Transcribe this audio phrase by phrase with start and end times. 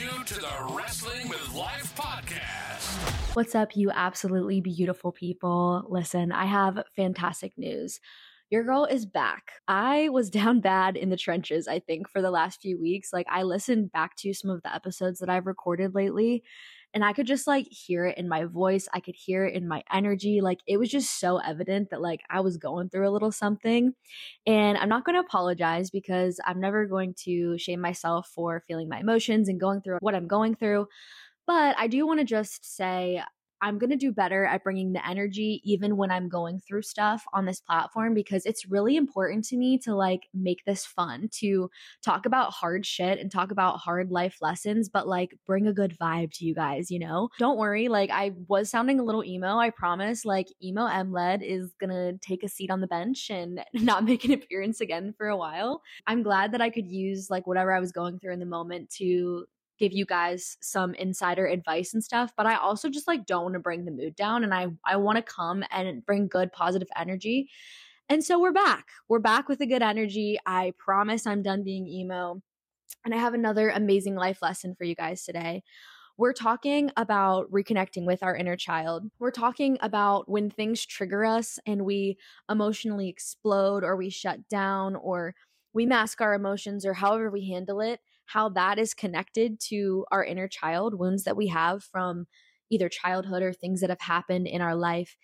[0.00, 3.36] you to the Wrestling with Life podcast.
[3.36, 5.84] What's up, you absolutely beautiful people?
[5.88, 8.00] Listen, I have fantastic news.
[8.50, 9.52] Your girl is back.
[9.68, 13.12] I was down bad in the trenches, I think, for the last few weeks.
[13.12, 16.42] Like, I listened back to some of the episodes that I've recorded lately,
[16.94, 18.88] and I could just like hear it in my voice.
[18.94, 20.40] I could hear it in my energy.
[20.40, 23.92] Like it was just so evident that like I was going through a little something.
[24.46, 28.88] And I'm not going to apologize because I'm never going to shame myself for feeling
[28.88, 30.86] my emotions and going through what I'm going through.
[31.46, 33.20] But I do want to just say
[33.64, 37.24] I'm going to do better at bringing the energy even when I'm going through stuff
[37.32, 41.70] on this platform because it's really important to me to like make this fun to
[42.02, 45.96] talk about hard shit and talk about hard life lessons, but like bring a good
[45.98, 47.30] vibe to you guys, you know?
[47.38, 47.88] Don't worry.
[47.88, 49.56] Like I was sounding a little emo.
[49.56, 53.64] I promise like emo MLED is going to take a seat on the bench and
[53.72, 55.80] not make an appearance again for a while.
[56.06, 58.90] I'm glad that I could use like whatever I was going through in the moment
[58.98, 59.46] to
[59.78, 63.54] give you guys some insider advice and stuff but i also just like don't want
[63.54, 66.88] to bring the mood down and i i want to come and bring good positive
[66.96, 67.50] energy.
[68.10, 68.88] And so we're back.
[69.08, 70.38] We're back with a good energy.
[70.46, 72.40] I promise i'm done being emo
[73.04, 75.62] and i have another amazing life lesson for you guys today.
[76.16, 79.10] We're talking about reconnecting with our inner child.
[79.18, 84.94] We're talking about when things trigger us and we emotionally explode or we shut down
[84.94, 85.34] or
[85.72, 90.24] we mask our emotions or however we handle it how that is connected to our
[90.24, 92.26] inner child, wounds that we have from
[92.70, 95.16] either childhood or things that have happened in our life.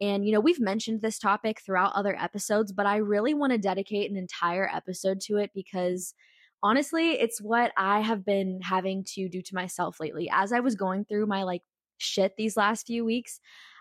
[0.00, 3.58] And, you know, we've mentioned this topic throughout other episodes, but I really want to
[3.58, 6.14] dedicate an entire episode to it because
[6.62, 10.30] honestly, it's what I have been having to do to myself lately.
[10.32, 11.62] As I was going through my like
[11.98, 13.40] shit these last few weeks,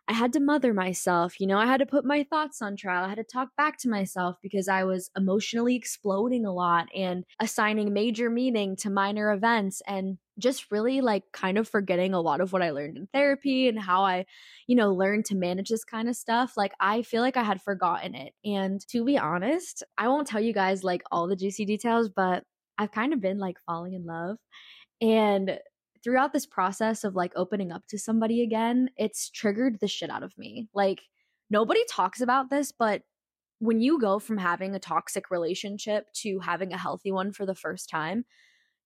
[0.09, 1.39] I had to mother myself.
[1.39, 3.03] You know, I had to put my thoughts on trial.
[3.03, 7.25] I had to talk back to myself because I was emotionally exploding a lot and
[7.41, 12.39] assigning major meaning to minor events and just really like kind of forgetting a lot
[12.39, 14.25] of what I learned in therapy and how I,
[14.67, 16.53] you know, learned to manage this kind of stuff.
[16.55, 18.33] Like I feel like I had forgotten it.
[18.45, 22.43] And to be honest, I won't tell you guys like all the juicy details, but
[22.77, 24.37] I've kind of been like falling in love.
[25.01, 25.59] And
[26.07, 30.23] throughout this process of like opening up to somebody again, it's triggered the shit out
[30.23, 30.69] of me.
[30.73, 31.01] Like
[31.49, 33.01] nobody talks about this, but
[33.59, 37.53] when you go from having a toxic relationship to having a healthy one for the
[37.53, 38.23] first time,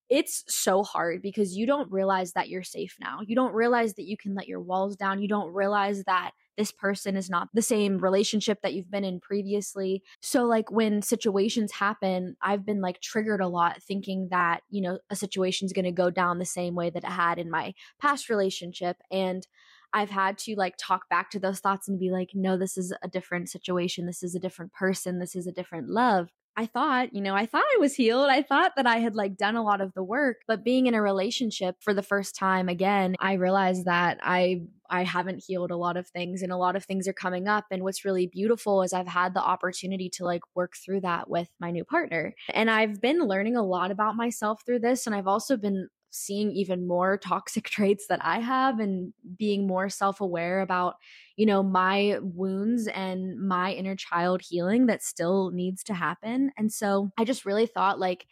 [0.09, 3.19] it's so hard because you don't realize that you're safe now.
[3.23, 5.21] You don't realize that you can let your walls down.
[5.21, 6.31] You don't realize that
[6.61, 10.03] this person is not the same relationship that you've been in previously.
[10.21, 14.99] So, like, when situations happen, I've been like triggered a lot thinking that, you know,
[15.09, 17.73] a situation is going to go down the same way that it had in my
[17.99, 18.97] past relationship.
[19.09, 19.47] And
[19.91, 22.93] I've had to like talk back to those thoughts and be like, no, this is
[23.01, 24.05] a different situation.
[24.05, 25.17] This is a different person.
[25.17, 26.29] This is a different love.
[26.61, 28.29] I thought, you know, I thought I was healed.
[28.29, 30.93] I thought that I had like done a lot of the work, but being in
[30.93, 35.75] a relationship for the first time again, I realized that I I haven't healed a
[35.75, 38.83] lot of things and a lot of things are coming up and what's really beautiful
[38.83, 42.35] is I've had the opportunity to like work through that with my new partner.
[42.53, 46.51] And I've been learning a lot about myself through this and I've also been seeing
[46.51, 50.95] even more toxic traits that I have and being more self aware about,
[51.35, 56.51] you know, my wounds and my inner child healing that still needs to happen.
[56.57, 58.27] And so I just really thought like,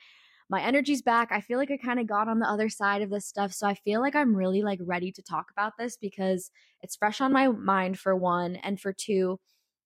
[0.49, 1.31] my energy's back.
[1.31, 3.53] I feel like I kind of got on the other side of this stuff.
[3.53, 6.49] So I feel like I'm really like ready to talk about this because
[6.81, 8.55] it's fresh on my mind for one.
[8.55, 9.39] And for two,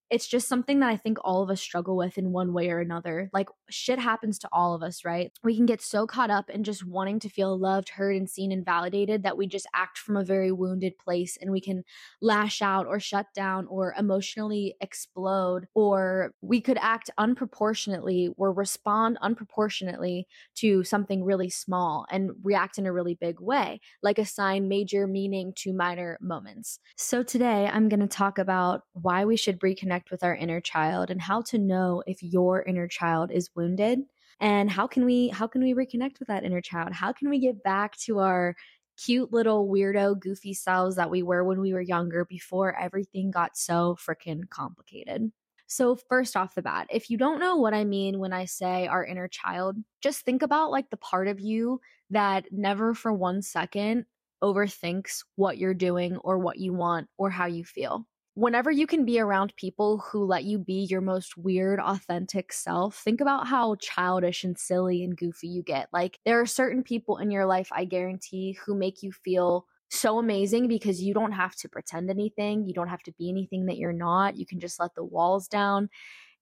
[0.09, 2.79] it's just something that I think all of us struggle with in one way or
[2.79, 3.29] another.
[3.33, 5.31] Like shit happens to all of us, right?
[5.43, 8.51] We can get so caught up in just wanting to feel loved, heard, and seen
[8.51, 11.83] and validated that we just act from a very wounded place and we can
[12.21, 19.17] lash out or shut down or emotionally explode, or we could act unproportionately or respond
[19.21, 25.07] unproportionately to something really small and react in a really big way, like assign major
[25.07, 26.79] meaning to minor moments.
[26.97, 30.61] So today I'm going to talk about why we should reconnect connect with our inner
[30.61, 33.99] child and how to know if your inner child is wounded
[34.39, 36.91] and how can we how can we reconnect with that inner child?
[36.91, 38.55] How can we get back to our
[38.97, 43.57] cute little weirdo goofy selves that we were when we were younger before everything got
[43.57, 45.31] so freaking complicated?
[45.67, 48.85] So first off the bat if you don't know what i mean when i say
[48.85, 51.79] our inner child just think about like the part of you
[52.11, 54.05] that never for one second
[54.43, 59.05] overthinks what you're doing or what you want or how you feel whenever you can
[59.05, 63.75] be around people who let you be your most weird, authentic self, think about how
[63.75, 65.87] childish and silly and goofy you get.
[65.93, 70.17] Like, there are certain people in your life, I guarantee, who make you feel so
[70.17, 72.65] amazing because you don't have to pretend anything.
[72.65, 74.35] You don't have to be anything that you're not.
[74.37, 75.89] You can just let the walls down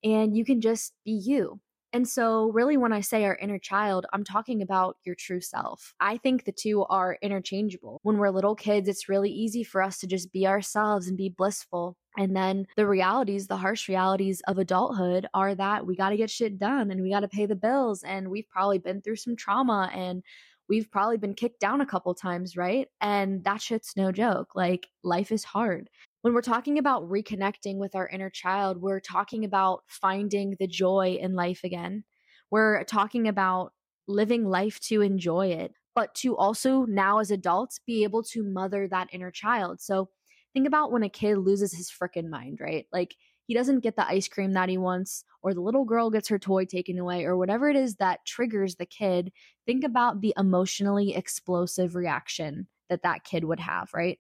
[0.03, 1.59] and you can just be you.
[1.93, 5.93] And so, really, when I say our inner child, I'm talking about your true self.
[5.99, 7.99] I think the two are interchangeable.
[8.03, 11.29] When we're little kids, it's really easy for us to just be ourselves and be
[11.29, 11.97] blissful.
[12.17, 16.29] And then the realities, the harsh realities of adulthood are that we got to get
[16.29, 18.03] shit done and we got to pay the bills.
[18.03, 20.23] And we've probably been through some trauma and
[20.69, 22.87] we've probably been kicked down a couple times, right?
[23.01, 24.55] And that shit's no joke.
[24.55, 25.89] Like, life is hard.
[26.21, 31.18] When we're talking about reconnecting with our inner child, we're talking about finding the joy
[31.19, 32.03] in life again.
[32.51, 33.73] We're talking about
[34.07, 38.88] living life to enjoy it, but to also now as adults be able to mother
[38.88, 39.81] that inner child.
[39.81, 40.09] So
[40.53, 42.85] think about when a kid loses his freaking mind, right?
[42.91, 43.15] Like
[43.47, 46.38] he doesn't get the ice cream that he wants, or the little girl gets her
[46.39, 49.31] toy taken away, or whatever it is that triggers the kid.
[49.65, 54.19] Think about the emotionally explosive reaction that that kid would have, right?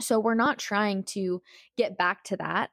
[0.00, 1.42] So we're not trying to
[1.76, 2.70] get back to that.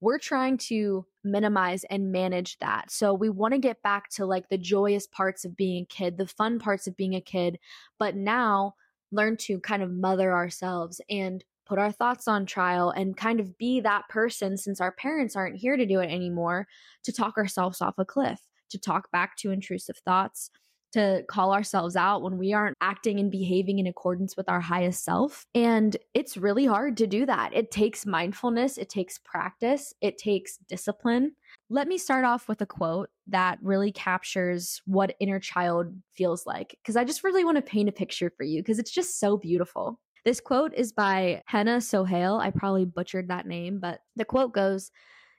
[0.00, 2.90] We're trying to minimize and manage that.
[2.90, 6.16] So we want to get back to like the joyous parts of being a kid,
[6.16, 7.58] the fun parts of being a kid,
[7.98, 8.74] but now
[9.12, 13.56] learn to kind of mother ourselves and put our thoughts on trial and kind of
[13.58, 16.66] be that person since our parents aren't here to do it anymore
[17.04, 18.40] to talk ourselves off a cliff,
[18.70, 20.50] to talk back to intrusive thoughts,
[20.92, 25.04] to call ourselves out when we aren't acting and behaving in accordance with our highest
[25.04, 25.46] self.
[25.54, 27.54] And it's really hard to do that.
[27.54, 31.32] It takes mindfulness, it takes practice, it takes discipline.
[31.68, 36.76] Let me start off with a quote that really captures what inner child feels like,
[36.82, 39.36] because I just really want to paint a picture for you, because it's just so
[39.36, 40.00] beautiful.
[40.24, 42.36] This quote is by Henna Sohail.
[42.36, 44.90] I probably butchered that name, but the quote goes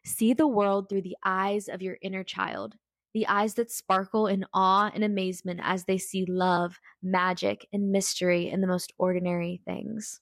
[0.03, 2.75] See the world through the eyes of your inner child
[3.13, 8.49] the eyes that sparkle in awe and amazement as they see love, magic, and mystery
[8.49, 10.21] in the most ordinary things.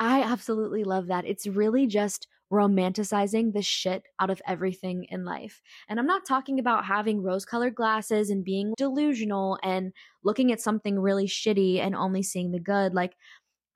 [0.00, 1.26] I absolutely love that.
[1.26, 5.62] It's really just romanticizing the shit out of everything in life.
[5.88, 9.92] And I'm not talking about having rose colored glasses and being delusional and
[10.22, 12.94] looking at something really shitty and only seeing the good.
[12.94, 13.14] Like,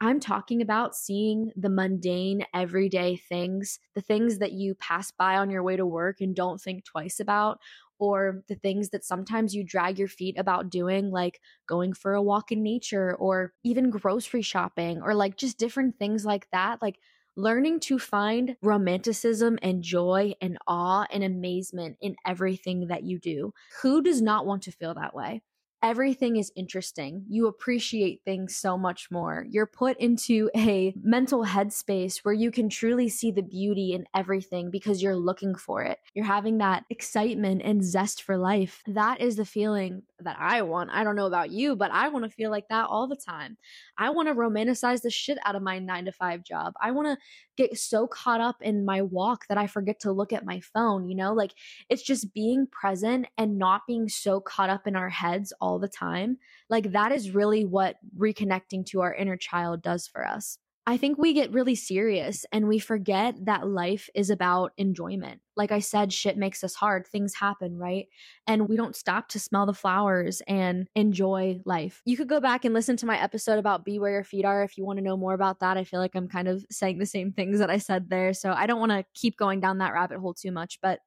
[0.03, 5.49] I'm talking about seeing the mundane, everyday things, the things that you pass by on
[5.49, 7.61] your way to work and don't think twice about,
[7.99, 12.23] or the things that sometimes you drag your feet about doing, like going for a
[12.23, 16.83] walk in nature or even grocery shopping or like just different things like that.
[16.83, 16.99] Like,
[17.39, 23.53] learning to find romanticism and joy and awe and amazement in everything that you do.
[23.83, 25.43] Who does not want to feel that way?
[25.83, 27.25] Everything is interesting.
[27.29, 29.47] You appreciate things so much more.
[29.49, 34.71] You're put into a mental headspace where you can truly see the beauty in everything
[34.71, 35.99] because you're looking for it.
[36.15, 38.83] You're having that excitement and zest for life.
[38.87, 40.91] That is the feeling that I want.
[40.93, 43.57] I don't know about you, but I want to feel like that all the time.
[43.99, 46.75] I want to romanticize the shit out of my nine to five job.
[46.81, 47.19] I want to
[47.57, 51.09] get so caught up in my walk that I forget to look at my phone,
[51.09, 51.33] you know?
[51.33, 51.53] Like
[51.89, 55.89] it's just being present and not being so caught up in our heads all the
[55.89, 56.39] time.
[56.69, 60.59] Like that is really what reconnecting to our inner child does for us.
[60.89, 65.41] I think we get really serious and we forget that life is about enjoyment.
[65.57, 67.09] Like I said, shit makes us hard.
[67.09, 68.07] Things happen, right?
[68.47, 72.03] And we don't stop to smell the flowers and enjoy life.
[72.05, 74.63] You could go back and listen to my episode about Be Where Your Feet Are
[74.63, 75.77] if you want to know more about that.
[75.77, 78.33] I feel like I'm kind of saying the same things that I said there.
[78.33, 80.79] So I don't want to keep going down that rabbit hole too much.
[80.81, 81.01] But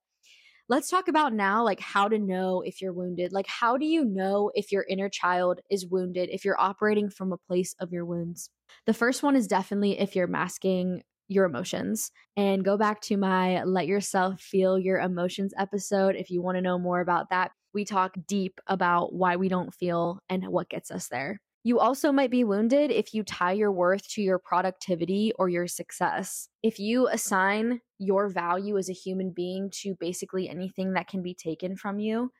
[0.69, 4.05] let's talk about now like how to know if you're wounded like how do you
[4.05, 8.05] know if your inner child is wounded if you're operating from a place of your
[8.05, 8.49] wounds
[8.85, 12.11] the first one is definitely if you're masking your emotions.
[12.35, 16.61] And go back to my Let Yourself Feel Your Emotions episode if you want to
[16.61, 17.51] know more about that.
[17.73, 21.39] We talk deep about why we don't feel and what gets us there.
[21.63, 25.67] You also might be wounded if you tie your worth to your productivity or your
[25.67, 26.47] success.
[26.63, 31.33] If you assign your value as a human being to basically anything that can be
[31.33, 32.31] taken from you,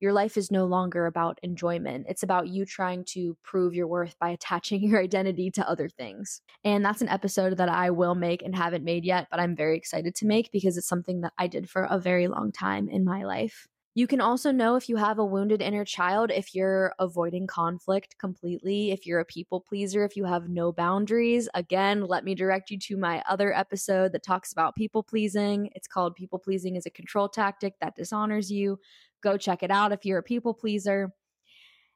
[0.00, 2.06] your life is no longer about enjoyment.
[2.08, 6.42] It's about you trying to prove your worth by attaching your identity to other things.
[6.64, 9.76] And that's an episode that I will make and haven't made yet, but I'm very
[9.76, 13.04] excited to make because it's something that I did for a very long time in
[13.04, 13.68] my life.
[13.96, 18.16] You can also know if you have a wounded inner child if you're avoiding conflict
[18.18, 21.48] completely, if you're a people pleaser, if you have no boundaries.
[21.54, 25.70] Again, let me direct you to my other episode that talks about people pleasing.
[25.76, 28.80] It's called People Pleasing is a Control Tactic That Dishonors You.
[29.22, 31.12] Go check it out if you're a people pleaser.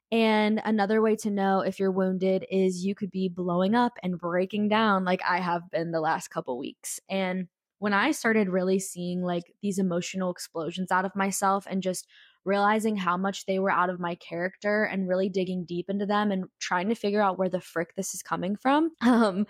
[0.09, 4.17] And another way to know if you're wounded is you could be blowing up and
[4.17, 7.01] breaking down like I have been the last couple weeks.
[7.09, 12.07] And when I started really seeing like these emotional explosions out of myself and just
[12.45, 16.31] realizing how much they were out of my character and really digging deep into them
[16.31, 19.45] and trying to figure out where the frick this is coming from, um,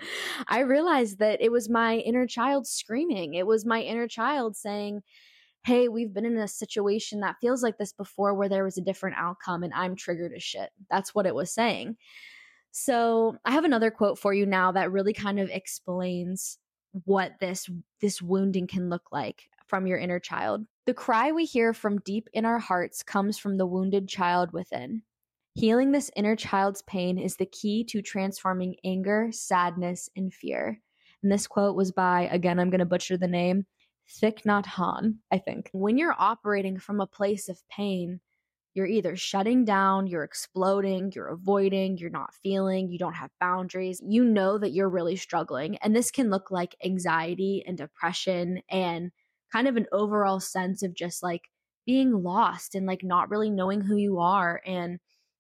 [0.48, 3.34] I realized that it was my inner child screaming.
[3.34, 5.02] It was my inner child saying,
[5.66, 8.84] hey, we've been in a situation that feels like this before where there was a
[8.84, 10.70] different outcome and I'm triggered as shit.
[10.90, 11.98] That's what it was saying.
[12.72, 16.60] So, I have another quote for you now that really kind of explains
[17.06, 17.70] what this
[18.02, 20.66] this wounding can look like from your inner child.
[20.86, 25.04] The cry we hear from deep in our hearts comes from the wounded child within.
[25.54, 30.82] Healing this inner child's pain is the key to transforming anger, sadness, and fear.
[31.22, 33.66] And this quote was by, again, I'm going to butcher the name,
[34.10, 35.70] Thich Nhat Hanh, I think.
[35.74, 38.22] When you're operating from a place of pain,
[38.74, 44.02] you're either shutting down, you're exploding, you're avoiding, you're not feeling, you don't have boundaries.
[44.06, 45.78] You know that you're really struggling.
[45.78, 49.12] And this can look like anxiety and depression and
[49.52, 51.42] kind of an overall sense of just like
[51.86, 55.00] being lost and like not really knowing who you are and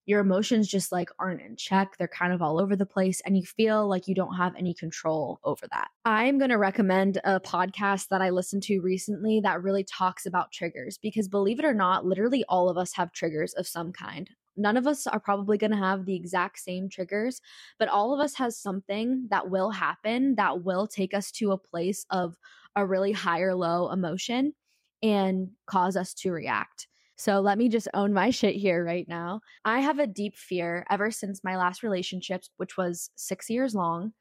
[0.09, 1.95] your emotions just like aren't in check.
[1.95, 4.73] They're kind of all over the place and you feel like you don't have any
[4.73, 5.89] control over that.
[6.03, 10.51] I'm going to recommend a podcast that I listened to recently that really talks about
[10.51, 14.27] triggers because believe it or not, literally all of us have triggers of some kind.
[14.57, 17.39] None of us are probably going to have the exact same triggers,
[17.77, 21.57] but all of us has something that will happen that will take us to a
[21.59, 22.35] place of
[22.75, 24.53] a really high or low emotion
[25.03, 26.87] and cause us to react.
[27.19, 29.41] So let me just own my shit here right now.
[29.65, 34.13] I have a deep fear ever since my last relationship, which was six years long,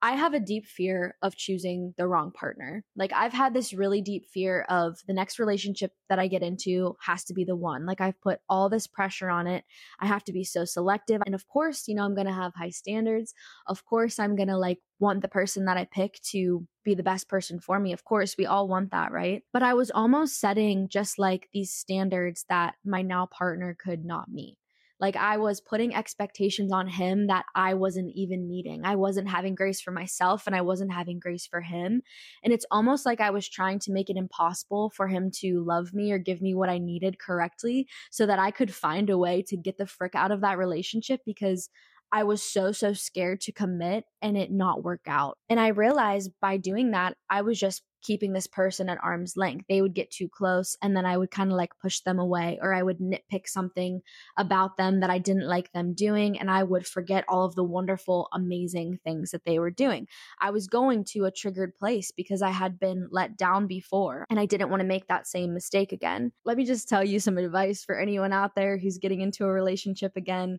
[0.00, 2.84] I have a deep fear of choosing the wrong partner.
[2.94, 6.96] Like I've had this really deep fear of the next relationship that I get into
[7.00, 7.84] has to be the one.
[7.84, 9.64] Like I've put all this pressure on it.
[9.98, 11.20] I have to be so selective.
[11.26, 13.34] And of course, you know, I'm going to have high standards.
[13.66, 17.02] Of course, I'm going to like want the person that I pick to be the
[17.02, 17.92] best person for me.
[17.92, 19.42] Of course, we all want that, right?
[19.52, 24.30] But I was almost setting just like these standards that my now partner could not
[24.30, 24.58] meet.
[25.00, 28.82] Like I was putting expectations on him that I wasn't even meeting.
[28.84, 32.02] I wasn't having grace for myself and I wasn't having grace for him.
[32.42, 35.94] And it's almost like I was trying to make it impossible for him to love
[35.94, 39.44] me or give me what I needed correctly so that I could find a way
[39.48, 41.70] to get the frick out of that relationship because
[42.10, 45.36] I was so, so scared to commit and it not work out.
[45.48, 49.66] And I realized by doing that, I was just keeping this person at arm's length.
[49.68, 52.58] They would get too close and then I would kind of like push them away
[52.60, 54.00] or I would nitpick something
[54.36, 57.64] about them that I didn't like them doing and I would forget all of the
[57.64, 60.06] wonderful, amazing things that they were doing.
[60.40, 64.38] I was going to a triggered place because I had been let down before and
[64.38, 66.32] I didn't want to make that same mistake again.
[66.44, 69.52] Let me just tell you some advice for anyone out there who's getting into a
[69.52, 70.58] relationship again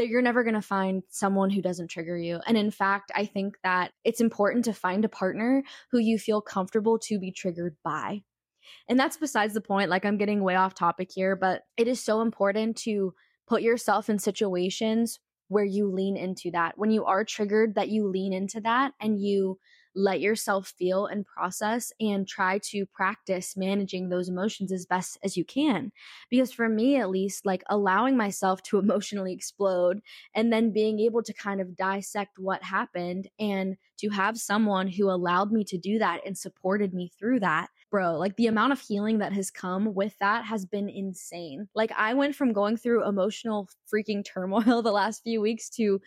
[0.00, 2.40] that you're never going to find someone who doesn't trigger you.
[2.46, 6.40] And in fact, I think that it's important to find a partner who you feel
[6.40, 8.22] comfortable to be triggered by.
[8.88, 9.90] And that's besides the point.
[9.90, 13.12] Like, I'm getting way off topic here, but it is so important to
[13.46, 16.78] put yourself in situations where you lean into that.
[16.78, 19.58] When you are triggered, that you lean into that and you
[19.94, 25.36] let yourself feel and process and try to practice managing those emotions as best as
[25.36, 25.92] you can.
[26.30, 30.00] Because for me, at least, like allowing myself to emotionally explode
[30.34, 35.10] and then being able to kind of dissect what happened and to have someone who
[35.10, 38.80] allowed me to do that and supported me through that bro, like the amount of
[38.80, 41.68] healing that has come with that has been insane.
[41.74, 46.00] Like I went from going through emotional freaking turmoil the last few weeks to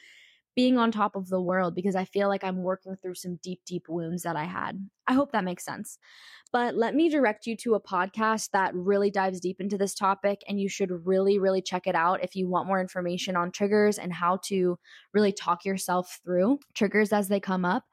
[0.55, 3.61] being on top of the world because I feel like I'm working through some deep,
[3.65, 4.87] deep wounds that I had.
[5.07, 5.97] I hope that makes sense.
[6.51, 10.43] But let me direct you to a podcast that really dives deep into this topic,
[10.47, 13.97] and you should really, really check it out if you want more information on triggers
[13.97, 14.77] and how to
[15.13, 17.85] really talk yourself through triggers as they come up.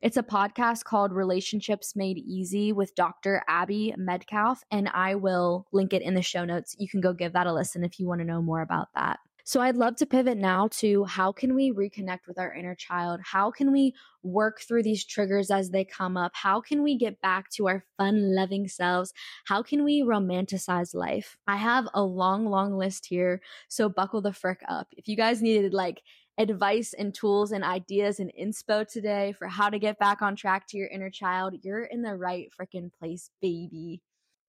[0.00, 3.42] It's a podcast called Relationships Made Easy with Dr.
[3.48, 6.76] Abby Medcalf, and I will link it in the show notes.
[6.78, 9.18] You can go give that a listen if you want to know more about that.
[9.48, 13.20] So I'd love to pivot now to how can we reconnect with our inner child?
[13.24, 16.32] How can we work through these triggers as they come up?
[16.34, 19.14] How can we get back to our fun loving selves?
[19.46, 21.38] How can we romanticize life?
[21.46, 23.40] I have a long, long list here.
[23.68, 24.88] So buckle the frick up.
[24.98, 26.02] If you guys needed like
[26.36, 30.66] advice and tools and ideas and inspo today for how to get back on track
[30.68, 34.02] to your inner child, you're in the right freaking place, baby.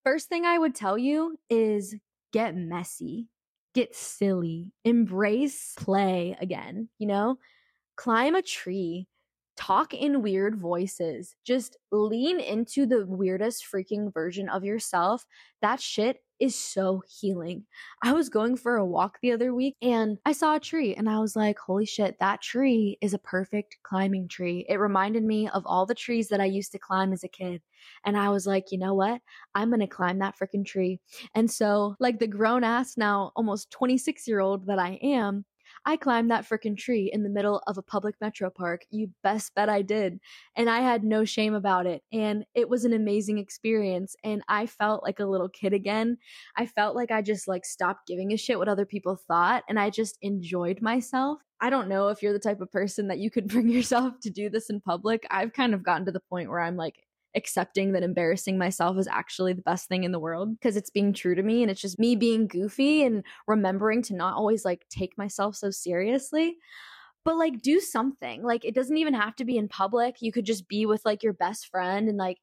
[0.04, 1.96] First thing I would tell you is
[2.34, 3.30] get messy
[3.80, 7.38] get silly, embrace play again, you know?
[7.96, 9.08] Climb a tree,
[9.56, 15.26] talk in weird voices, just lean into the weirdest freaking version of yourself.
[15.62, 17.66] That shit is so healing.
[18.02, 21.10] I was going for a walk the other week and I saw a tree and
[21.10, 24.66] I was like, holy shit, that tree is a perfect climbing tree.
[24.70, 27.62] It reminded me of all the trees that I used to climb as a kid.
[28.06, 29.22] And I was like, you know what?
[29.56, 31.00] I'm going to climb that freaking tree.
[31.36, 35.46] And so, like the grown ass now, almost 26 year old that I am,
[35.86, 38.82] I climbed that freaking tree in the middle of a public metro park.
[38.90, 40.20] You best bet I did.
[40.56, 42.02] And I had no shame about it.
[42.12, 44.16] And it was an amazing experience.
[44.24, 46.18] And I felt like a little kid again.
[46.56, 49.64] I felt like I just like stopped giving a shit what other people thought.
[49.68, 51.40] And I just enjoyed myself.
[51.62, 54.30] I don't know if you're the type of person that you could bring yourself to
[54.30, 55.26] do this in public.
[55.30, 56.96] I've kind of gotten to the point where I'm like,
[57.40, 61.14] accepting that embarrassing myself is actually the best thing in the world because it's being
[61.14, 64.86] true to me and it's just me being goofy and remembering to not always like
[64.90, 66.58] take myself so seriously
[67.26, 70.46] but like do something like it doesn't even have to be in public you could
[70.46, 72.38] just be with like your best friend and like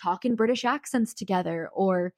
[0.00, 2.12] talk in british accents together or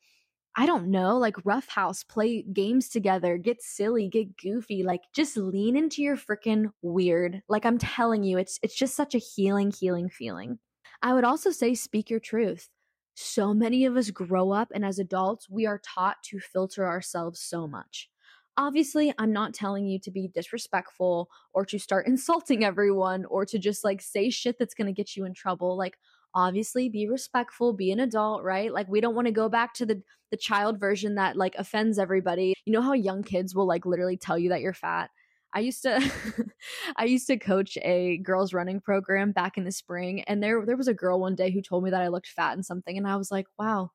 [0.56, 5.76] I don't know, like roughhouse, play games together, get silly, get goofy, like just lean
[5.76, 7.42] into your freaking weird.
[7.48, 10.60] Like I'm telling you, it's it's just such a healing, healing feeling.
[11.04, 12.70] I would also say speak your truth.
[13.14, 17.40] So many of us grow up, and as adults, we are taught to filter ourselves
[17.40, 18.08] so much.
[18.56, 23.58] Obviously, I'm not telling you to be disrespectful or to start insulting everyone or to
[23.58, 25.76] just like say shit that's going to get you in trouble.
[25.76, 25.98] Like,
[26.36, 29.86] obviously be respectful be an adult right like we don't want to go back to
[29.86, 33.86] the the child version that like offends everybody you know how young kids will like
[33.86, 35.10] literally tell you that you're fat
[35.54, 36.00] I used to
[36.96, 40.76] I used to coach a girls running program back in the spring and there there
[40.76, 43.06] was a girl one day who told me that I looked fat in something and
[43.06, 43.90] I was like, "Wow.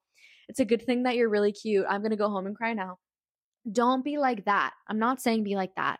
[0.50, 1.86] It's a good thing that you're really cute.
[1.90, 2.98] I'm going to go home and cry now."
[3.72, 4.74] Don't be like that.
[4.88, 6.00] I'm not saying be like that.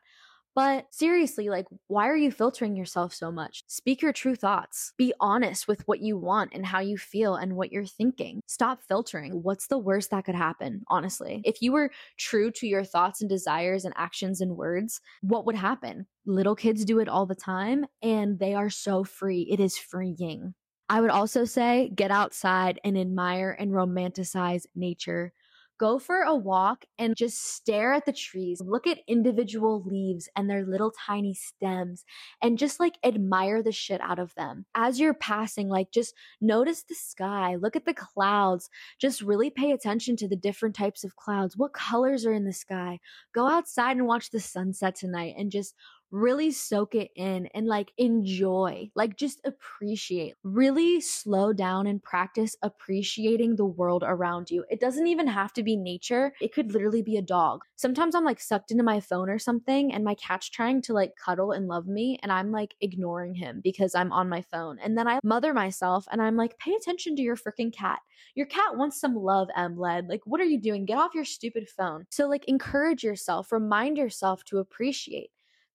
[0.56, 3.64] But seriously, like, why are you filtering yourself so much?
[3.68, 4.94] Speak your true thoughts.
[4.98, 8.42] Be honest with what you want and how you feel and what you're thinking.
[8.48, 9.42] Stop filtering.
[9.44, 11.42] What's the worst that could happen, honestly?
[11.46, 15.56] If you were true to your thoughts and desires and actions and words, what would
[15.56, 16.08] happen?
[16.26, 19.48] Little kids do it all the time and they are so free.
[19.50, 20.56] It is freeing.
[20.90, 25.32] I would also say get outside and admire and romanticize nature
[25.80, 30.50] go for a walk and just stare at the trees, look at individual leaves and
[30.50, 32.04] their little tiny stems,
[32.42, 34.66] and just like admire the shit out of them.
[34.76, 38.70] As you're passing, like just notice the sky, look at the clouds,
[39.00, 41.58] just really pay attention to the different types of clouds.
[41.58, 43.00] What colors are in the sky?
[43.34, 45.74] Go outside and watch the sunset tonight and just
[46.12, 50.36] really soak it in and like enjoy, like just appreciate.
[50.44, 54.66] Really slow down and practice appreciating the world around you.
[54.70, 57.62] It doesn't even have to be nature, it could literally be a dog.
[57.76, 61.14] Sometimes I'm like sucked into my phone or something, and my cat's trying to like
[61.24, 64.80] cuddle and love me, and I'm like ignoring him because I'm on my phone.
[64.80, 68.00] And then I mother myself and I'm like, pay attention to your freaking cat.
[68.36, 70.08] Your cat wants some love, M led.
[70.08, 70.86] Like, what are you doing?
[70.86, 72.06] Get off your stupid phone.
[72.10, 75.30] So, like, encourage yourself, remind yourself to appreciate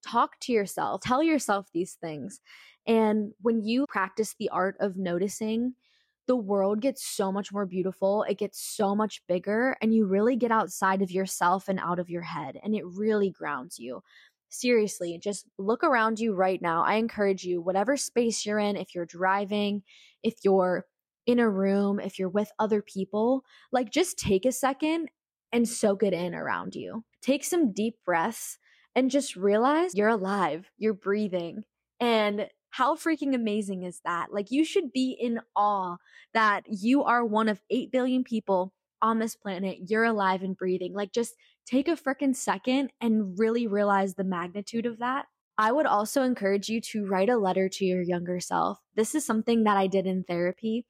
[0.04, 2.40] talk to yourself, tell yourself these things.
[2.86, 5.74] And when you practice the art of noticing,
[6.26, 8.22] the world gets so much more beautiful.
[8.24, 12.08] It gets so much bigger, and you really get outside of yourself and out of
[12.08, 14.02] your head, and it really grounds you.
[14.48, 16.82] Seriously, just look around you right now.
[16.82, 19.82] I encourage you, whatever space you're in, if you're driving,
[20.22, 20.86] if you're
[21.26, 25.08] in a room, if you're with other people, like just take a second
[25.52, 27.04] and soak it in around you.
[27.22, 28.58] Take some deep breaths
[28.94, 31.64] and just realize you're alive, you're breathing.
[32.00, 34.32] And how freaking amazing is that?
[34.32, 35.96] Like, you should be in awe
[36.32, 39.78] that you are one of 8 billion people on this planet.
[39.88, 40.92] You're alive and breathing.
[40.92, 41.34] Like, just
[41.66, 45.26] take a freaking second and really realize the magnitude of that.
[45.56, 48.78] I would also encourage you to write a letter to your younger self.
[48.96, 50.84] This is something that I did in therapy,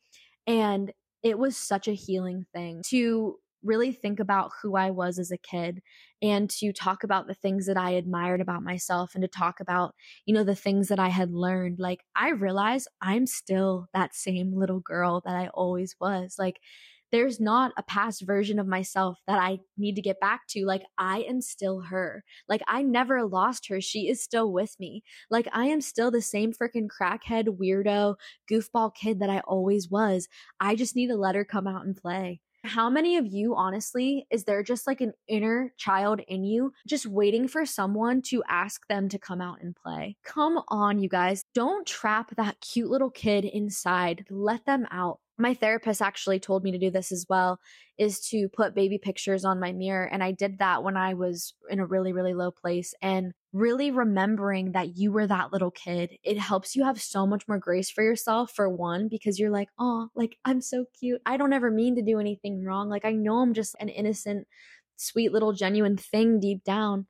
[0.47, 0.91] and
[1.23, 5.39] it was such a healing thing to really think about who I was as a
[5.39, 5.83] kid
[6.23, 9.95] and to talk about the things that I admired about myself and to talk about,
[10.27, 11.79] you know, the things that I had learned.
[11.79, 16.37] Like, I realize I'm still that same little girl that I always was.
[16.39, 16.61] Like,
[17.15, 20.67] there's not a past version of myself that I need to get back to.
[20.67, 22.25] Like, I am still her.
[22.49, 23.81] Like, I never lost her.
[23.81, 25.05] She is still with me.
[25.31, 28.17] Like, I am still the same freaking crackhead, weirdo,
[28.51, 30.29] goofball kid that I always was.
[30.59, 32.41] I just need to let her come out and play.
[32.65, 37.05] How many of you, honestly, is there just like an inner child in you just
[37.05, 40.17] waiting for someone to ask them to come out and play?
[40.25, 41.45] Come on, you guys.
[41.55, 44.25] Don't trap that cute little kid inside.
[44.31, 47.59] Let them out my therapist actually told me to do this as well
[47.99, 51.55] is to put baby pictures on my mirror and i did that when i was
[51.69, 56.11] in a really really low place and really remembering that you were that little kid
[56.23, 59.69] it helps you have so much more grace for yourself for one because you're like
[59.79, 61.21] oh like i'm so cute.
[61.25, 62.89] I don't ever mean to do anything wrong.
[62.89, 64.47] Like i know i'm just an innocent
[64.97, 67.07] sweet little genuine thing deep down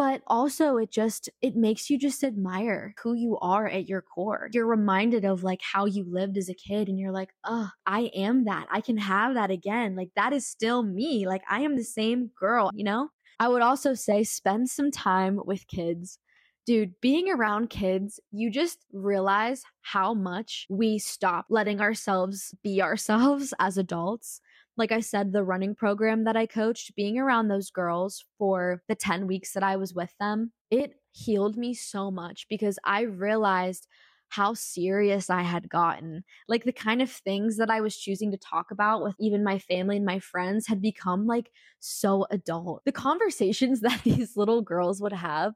[0.00, 4.48] but also it just it makes you just admire who you are at your core.
[4.50, 8.10] You're reminded of like how you lived as a kid and you're like oh i
[8.14, 8.66] am that.
[8.70, 9.96] I can have that again.
[9.96, 11.26] Like that is still me.
[11.26, 13.10] Like i am the same girl you know?
[13.38, 16.18] I would also say spend some time with kids.
[16.64, 23.52] Dude, being around kids, you just realize how much we stop letting ourselves be ourselves
[23.58, 24.40] as adults.
[24.80, 28.94] Like I said, the running program that I coached, being around those girls for the
[28.94, 33.86] 10 weeks that I was with them, it healed me so much because I realized
[34.30, 36.24] how serious I had gotten.
[36.48, 39.58] Like the kind of things that I was choosing to talk about with even my
[39.58, 42.80] family and my friends had become like so adult.
[42.86, 45.52] The conversations that these little girls would have,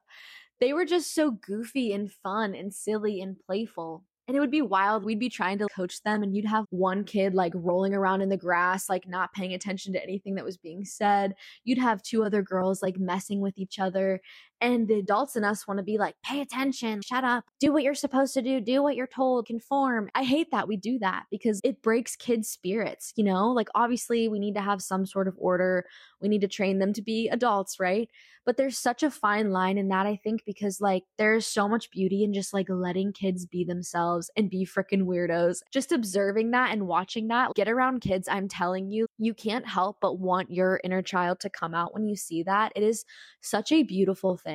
[0.61, 4.05] they were just so goofy and fun and silly and playful.
[4.27, 5.05] And it would be wild.
[5.05, 8.31] We'd be trying to coach them, and you'd have one kid like rolling around in
[8.31, 11.35] the grass, like not paying attention to anything that was being said.
[11.65, 14.21] You'd have two other girls like messing with each other.
[14.61, 17.83] And the adults in us want to be like, pay attention, shut up, do what
[17.83, 20.09] you're supposed to do, do what you're told, conform.
[20.15, 23.51] I hate that we do that because it breaks kids' spirits, you know?
[23.51, 25.85] Like, obviously, we need to have some sort of order.
[26.21, 28.09] We need to train them to be adults, right?
[28.47, 31.91] But there's such a fine line in that, I think, because like there's so much
[31.91, 35.61] beauty in just like letting kids be themselves and be freaking weirdos.
[35.73, 39.97] Just observing that and watching that, get around kids, I'm telling you, you can't help
[40.01, 42.73] but want your inner child to come out when you see that.
[42.77, 43.05] It is
[43.41, 44.54] such a beautiful thing.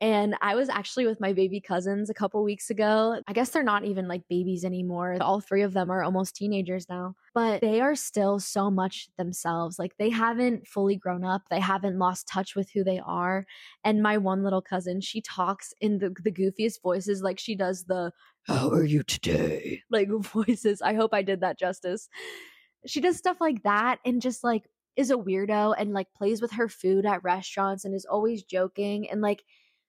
[0.00, 3.20] And I was actually with my baby cousins a couple weeks ago.
[3.28, 5.16] I guess they're not even like babies anymore.
[5.20, 9.78] All three of them are almost teenagers now, but they are still so much themselves.
[9.78, 13.46] Like they haven't fully grown up, they haven't lost touch with who they are.
[13.84, 17.84] And my one little cousin, she talks in the, the goofiest voices, like she does
[17.84, 18.10] the,
[18.42, 19.82] How are you today?
[19.90, 20.82] Like voices.
[20.82, 22.08] I hope I did that justice.
[22.86, 24.64] She does stuff like that and just like
[24.96, 29.10] is a weirdo and like plays with her food at restaurants and is always joking
[29.10, 29.44] and like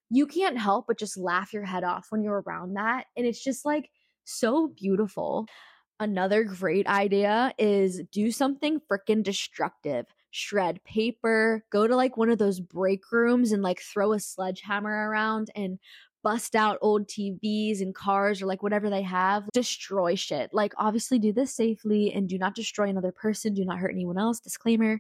[0.10, 3.06] you can't help but just laugh your head off when you're around that.
[3.18, 3.89] And it's just like
[4.24, 5.48] so beautiful.
[6.00, 10.06] Another great idea is do something freaking destructive.
[10.32, 15.10] Shred paper, go to like one of those break rooms and like throw a sledgehammer
[15.10, 15.80] around and
[16.26, 19.48] bust out old TVs and cars or like whatever they have.
[19.54, 20.50] Destroy shit.
[20.52, 23.54] Like, obviously, do this safely and do not destroy another person.
[23.54, 24.40] Do not hurt anyone else.
[24.40, 25.00] Disclaimer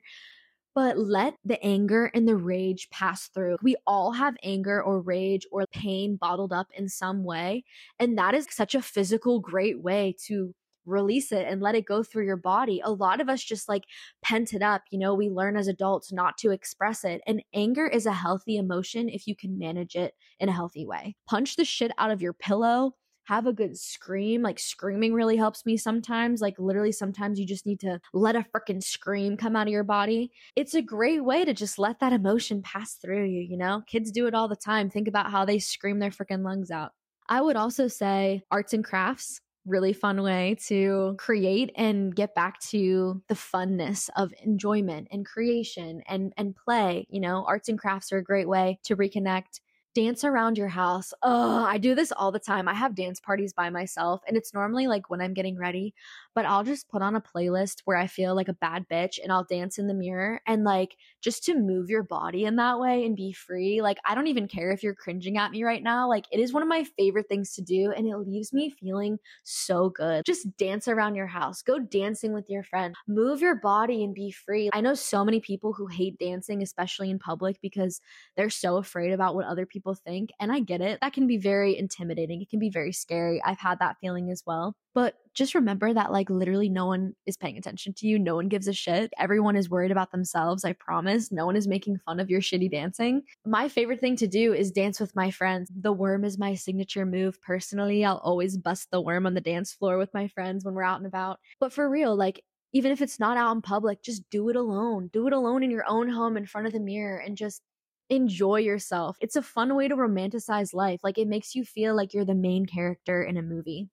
[0.75, 3.55] but let the anger and the rage pass through.
[3.63, 7.63] We all have anger or rage or pain bottled up in some way.
[7.97, 10.53] And that is such a physical, great way to
[10.85, 12.81] release it and let it go through your body.
[12.83, 13.83] A lot of us just like
[14.23, 14.83] pent it up.
[14.91, 17.21] You know, we learn as adults not to express it.
[17.27, 21.15] And anger is a healthy emotion if you can manage it in a healthy way.
[21.27, 22.93] Punch the shit out of your pillow
[23.25, 24.41] have a good scream.
[24.41, 26.41] Like screaming really helps me sometimes.
[26.41, 29.83] Like literally sometimes you just need to let a freaking scream come out of your
[29.83, 30.31] body.
[30.55, 33.81] It's a great way to just let that emotion pass through you, you know?
[33.87, 34.89] Kids do it all the time.
[34.89, 36.91] Think about how they scream their freaking lungs out.
[37.27, 42.59] I would also say arts and crafts really fun way to create and get back
[42.59, 48.11] to the funness of enjoyment and creation and and play you know arts and crafts
[48.11, 49.59] are a great way to reconnect
[49.95, 51.13] dance around your house.
[51.23, 52.67] Oh, I do this all the time.
[52.67, 55.93] I have dance parties by myself, and it's normally like when I'm getting ready,
[56.35, 59.31] but I'll just put on a playlist where I feel like a bad bitch and
[59.31, 63.05] I'll dance in the mirror and like just to move your body in that way
[63.05, 63.81] and be free.
[63.81, 66.09] Like, I don't even care if you're cringing at me right now.
[66.09, 69.17] Like, it is one of my favorite things to do, and it leaves me feeling
[69.43, 70.25] so good.
[70.25, 74.31] Just dance around your house, go dancing with your friend, move your body and be
[74.31, 74.69] free.
[74.73, 78.01] I know so many people who hate dancing, especially in public, because
[78.35, 80.31] they're so afraid about what other people people think.
[80.39, 80.99] And I get it.
[81.01, 82.41] That can be very intimidating.
[82.41, 83.41] It can be very scary.
[83.43, 84.75] I've had that feeling as well.
[84.95, 88.17] But just remember that, like, literally no one is paying attention to you.
[88.17, 89.13] No one gives a shit.
[89.19, 90.65] Everyone is worried about themselves.
[90.65, 91.31] I promise.
[91.31, 93.21] No one is making fun of your shitty dancing.
[93.45, 95.69] My favorite thing to do is dance with my friends.
[95.79, 97.39] The worm is my signature move.
[97.41, 100.83] Personally, I'll always bust the worm on the dance floor with my friends when we're
[100.83, 101.39] out and about.
[101.59, 102.41] But for real, like,
[102.73, 105.09] even if it's not out in public, just do it alone.
[105.13, 107.61] Do it alone in your own home in front of the mirror and just
[108.09, 109.17] enjoy yourself.
[109.21, 111.01] It's a fun way to romanticize life.
[111.03, 113.89] Like it makes you feel like you're the main character in a movie.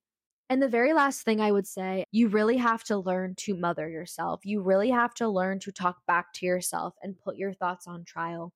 [0.50, 3.88] And the very last thing I would say, you really have to learn to mother
[3.88, 4.40] yourself.
[4.44, 8.04] You really have to learn to talk back to yourself and put your thoughts on
[8.04, 8.52] trial.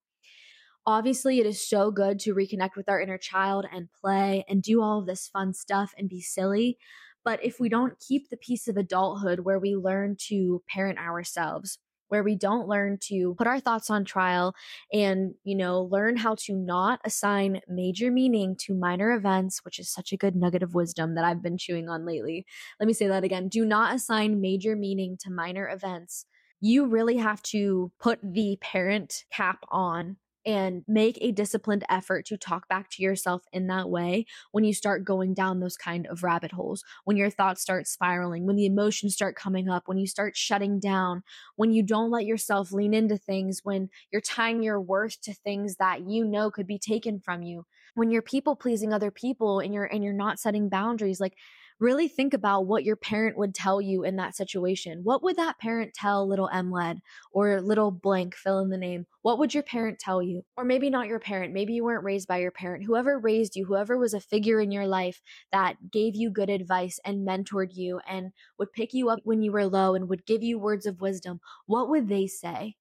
[0.84, 4.82] Obviously, it is so good to reconnect with our inner child and play and do
[4.82, 6.76] all of this fun stuff and be silly.
[7.24, 11.78] But if we don't keep the piece of adulthood where we learn to parent ourselves,
[12.08, 14.54] where we don't learn to put our thoughts on trial
[14.92, 19.90] and, you know, learn how to not assign major meaning to minor events, which is
[19.90, 22.46] such a good nugget of wisdom that I've been chewing on lately.
[22.80, 23.48] Let me say that again.
[23.48, 26.26] Do not assign major meaning to minor events.
[26.60, 30.16] You really have to put the parent cap on
[30.46, 34.72] and make a disciplined effort to talk back to yourself in that way when you
[34.72, 38.64] start going down those kind of rabbit holes, when your thoughts start spiraling, when the
[38.64, 41.24] emotions start coming up, when you start shutting down,
[41.56, 45.76] when you don't let yourself lean into things, when you're tying your worth to things
[45.76, 49.74] that you know could be taken from you, when you're people pleasing other people and
[49.74, 51.34] you're and you're not setting boundaries like
[51.78, 55.00] really think about what your parent would tell you in that situation.
[55.04, 57.00] What would that parent tell little Led
[57.32, 59.06] or little blank, fill in the name?
[59.22, 60.42] What would your parent tell you?
[60.56, 61.52] Or maybe not your parent.
[61.52, 62.84] Maybe you weren't raised by your parent.
[62.84, 65.20] Whoever raised you, whoever was a figure in your life
[65.52, 69.52] that gave you good advice and mentored you and would pick you up when you
[69.52, 72.76] were low and would give you words of wisdom, what would they say?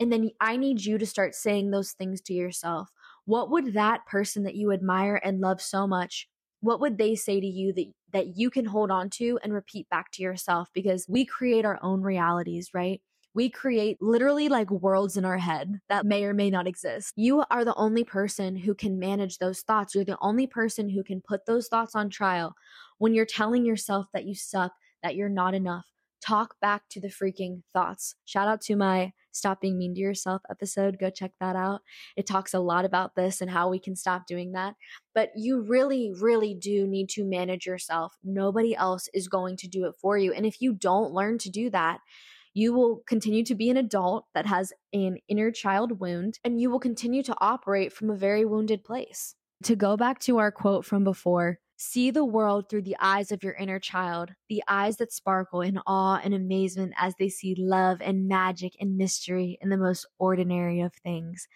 [0.00, 2.90] And then I need you to start saying those things to yourself.
[3.26, 6.26] What would that person that you admire and love so much
[6.60, 9.88] what would they say to you that that you can hold on to and repeat
[9.88, 13.00] back to yourself because we create our own realities right
[13.34, 17.12] we create literally like worlds in our head that may or may not exist.
[17.16, 19.94] You are the only person who can manage those thoughts.
[19.94, 22.54] You're the only person who can put those thoughts on trial.
[22.98, 25.86] When you're telling yourself that you suck, that you're not enough,
[26.20, 28.16] talk back to the freaking thoughts.
[28.24, 30.98] Shout out to my Stop Being Mean to Yourself episode.
[30.98, 31.80] Go check that out.
[32.16, 34.74] It talks a lot about this and how we can stop doing that.
[35.14, 38.16] But you really, really do need to manage yourself.
[38.24, 40.32] Nobody else is going to do it for you.
[40.32, 42.00] And if you don't learn to do that,
[42.54, 46.70] you will continue to be an adult that has an inner child wound and you
[46.70, 49.36] will continue to operate from a very wounded place.
[49.64, 53.42] To go back to our quote from before, See the world through the eyes of
[53.42, 58.02] your inner child, the eyes that sparkle in awe and amazement as they see love
[58.02, 61.48] and magic and mystery in the most ordinary of things.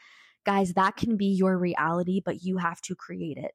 [0.46, 3.52] Guys, that can be your reality, but you have to create it.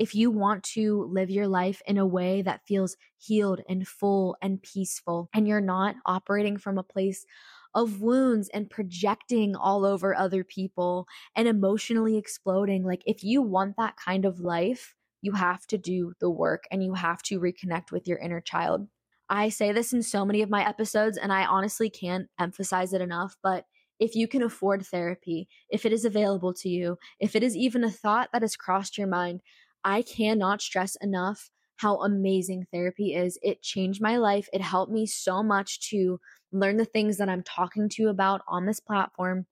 [0.00, 4.36] If you want to live your life in a way that feels healed and full
[4.42, 7.24] and peaceful, and you're not operating from a place
[7.72, 13.76] of wounds and projecting all over other people and emotionally exploding, like if you want
[13.76, 17.92] that kind of life, you have to do the work and you have to reconnect
[17.92, 18.88] with your inner child.
[19.28, 23.00] I say this in so many of my episodes, and I honestly can't emphasize it
[23.00, 23.64] enough, but
[24.00, 27.84] if you can afford therapy, if it is available to you, if it is even
[27.84, 29.40] a thought that has crossed your mind,
[29.84, 33.38] I cannot stress enough how amazing therapy is.
[33.42, 34.48] It changed my life.
[34.52, 36.18] It helped me so much to
[36.50, 39.46] learn the things that I'm talking to you about on this platform.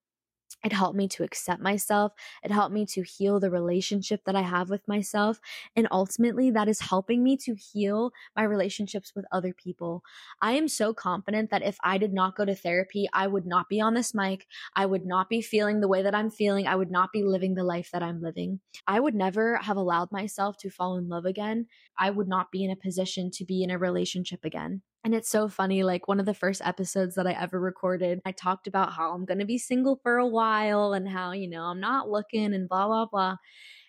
[0.65, 2.13] It helped me to accept myself.
[2.43, 5.41] It helped me to heal the relationship that I have with myself.
[5.77, 10.03] And ultimately, that is helping me to heal my relationships with other people.
[10.43, 13.69] I am so confident that if I did not go to therapy, I would not
[13.69, 14.47] be on this mic.
[14.75, 16.67] I would not be feeling the way that I'm feeling.
[16.67, 18.61] I would not be living the life that I'm living.
[18.87, 21.67] I would never have allowed myself to fall in love again.
[21.97, 24.83] I would not be in a position to be in a relationship again.
[25.05, 25.85] And it's so funny.
[25.85, 29.25] Like one of the first episodes that I ever recorded, I talked about how I'm
[29.25, 32.69] going to be single for a while and how, you know, I'm not looking and
[32.69, 33.37] blah, blah, blah.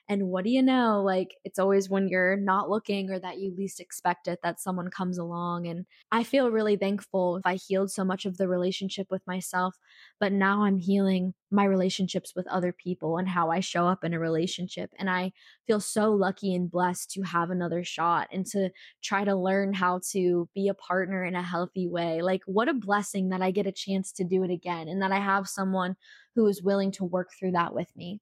[0.10, 1.04] And what do you know?
[1.04, 4.89] Like, it's always when you're not looking or that you least expect it that someone
[4.89, 5.67] comes along.
[5.67, 9.76] And I feel really thankful if I healed so much of the relationship with myself,
[10.19, 14.15] but now I'm healing my relationships with other people and how I show up in
[14.15, 14.89] a relationship.
[14.98, 15.32] And I
[15.67, 18.72] feel so lucky and blessed to have another shot and to
[19.04, 22.24] try to learn how to be a partner in a healthy way.
[22.24, 25.12] Like, what a blessing that I get a chance to do it again and that
[25.12, 25.95] I have someone
[26.34, 28.22] who is willing to work through that with me.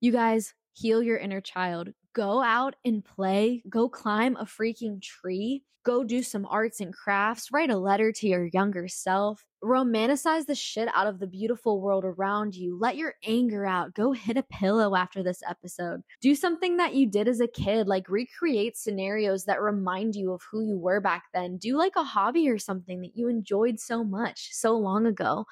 [0.00, 1.88] You guys, heal your inner child.
[2.14, 3.62] Go out and play.
[3.68, 5.62] Go climb a freaking tree.
[5.84, 7.50] Go do some arts and crafts.
[7.52, 9.44] Write a letter to your younger self.
[9.64, 12.78] Romanticize the shit out of the beautiful world around you.
[12.78, 13.94] Let your anger out.
[13.94, 16.02] Go hit a pillow after this episode.
[16.20, 20.42] Do something that you did as a kid, like recreate scenarios that remind you of
[20.50, 21.56] who you were back then.
[21.56, 25.46] Do like a hobby or something that you enjoyed so much so long ago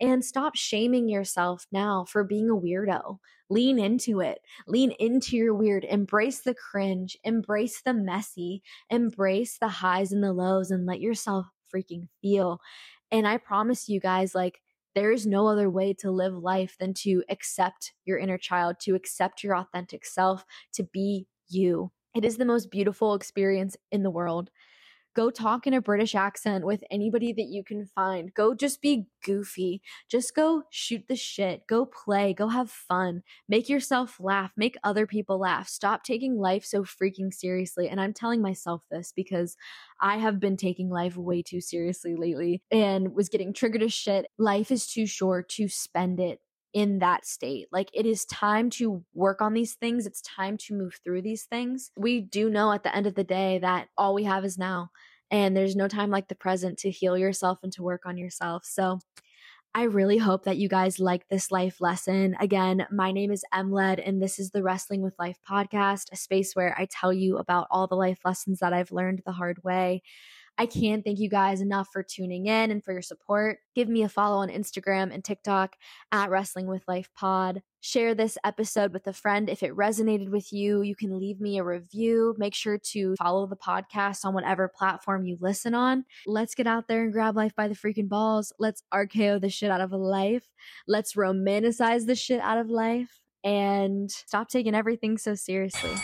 [0.00, 3.18] and stop shaming yourself now for being a weirdo.
[3.48, 4.38] Lean into it.
[4.66, 5.84] Lean into your weird.
[5.84, 7.16] Embrace the cringe.
[7.24, 8.62] Embrace the messy.
[8.90, 12.60] Embrace the highs and the lows and let yourself freaking feel.
[13.10, 14.60] And I promise you guys, like,
[14.94, 18.94] there is no other way to live life than to accept your inner child, to
[18.94, 21.92] accept your authentic self, to be you.
[22.14, 24.50] It is the most beautiful experience in the world.
[25.14, 28.32] Go talk in a British accent with anybody that you can find.
[28.32, 29.82] Go just be goofy.
[30.08, 31.66] Just go shoot the shit.
[31.66, 32.32] Go play.
[32.32, 33.22] Go have fun.
[33.48, 34.52] Make yourself laugh.
[34.56, 35.68] Make other people laugh.
[35.68, 37.88] Stop taking life so freaking seriously.
[37.88, 39.56] And I'm telling myself this because
[40.00, 44.26] I have been taking life way too seriously lately and was getting triggered as shit.
[44.38, 46.40] Life is too short to spend it
[46.72, 47.66] in that state.
[47.72, 50.06] Like it is time to work on these things.
[50.06, 51.90] It's time to move through these things.
[51.96, 54.90] We do know at the end of the day that all we have is now.
[55.30, 58.64] And there's no time like the present to heal yourself and to work on yourself.
[58.64, 58.98] So
[59.72, 62.36] I really hope that you guys like this life lesson.
[62.40, 66.54] Again, my name is Emled, and this is the Wrestling with Life podcast, a space
[66.54, 70.02] where I tell you about all the life lessons that I've learned the hard way.
[70.58, 73.58] I can't thank you guys enough for tuning in and for your support.
[73.74, 75.76] Give me a follow on Instagram and TikTok
[76.12, 77.62] at Wrestling with Life Pod.
[77.80, 80.82] Share this episode with a friend if it resonated with you.
[80.82, 82.34] You can leave me a review.
[82.36, 86.04] Make sure to follow the podcast on whatever platform you listen on.
[86.26, 88.52] Let's get out there and grab life by the freaking balls.
[88.58, 90.46] Let's RKO the shit out of life.
[90.86, 95.94] Let's romanticize the shit out of life and stop taking everything so seriously.